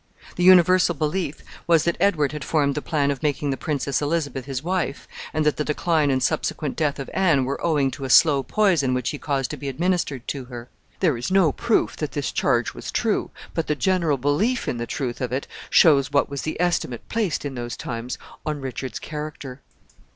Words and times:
The 0.35 0.43
universal 0.43 0.95
belief 0.95 1.43
was 1.67 1.83
that 1.83 1.95
Richard 1.99 2.31
had 2.31 2.43
formed 2.43 2.73
the 2.73 2.81
plan 2.81 3.11
of 3.11 3.21
making 3.21 3.51
the 3.51 3.55
Princess 3.55 4.01
Elizabeth 4.01 4.45
his 4.45 4.63
wife, 4.63 5.07
and 5.31 5.45
that 5.45 5.57
the 5.57 5.63
decline 5.63 6.09
and 6.09 6.23
subsequent 6.23 6.75
death 6.75 6.97
of 6.97 7.07
Anne 7.13 7.45
were 7.45 7.63
owing 7.63 7.91
to 7.91 8.05
a 8.05 8.09
slow 8.09 8.41
poison 8.41 8.95
which 8.95 9.11
he 9.11 9.19
caused 9.19 9.51
to 9.51 9.57
be 9.57 9.69
administered 9.69 10.27
to 10.29 10.45
her. 10.45 10.69
There 11.01 11.17
is 11.17 11.29
no 11.29 11.51
proof 11.51 11.97
that 11.97 12.13
this 12.13 12.31
charge 12.31 12.73
was 12.73 12.91
true, 12.91 13.29
but 13.53 13.67
the 13.67 13.75
general 13.75 14.17
belief 14.17 14.67
in 14.67 14.77
the 14.77 14.87
truth 14.87 15.21
of 15.21 15.31
it 15.31 15.45
shows 15.69 16.11
what 16.11 16.31
was 16.31 16.41
the 16.41 16.59
estimate 16.59 17.07
placed, 17.07 17.45
in 17.45 17.53
those 17.53 17.77
times, 17.77 18.17
on 18.43 18.59
Richard's 18.59 18.97
character. 18.97 19.61